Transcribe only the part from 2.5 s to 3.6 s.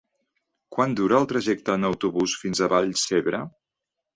a Vallcebre?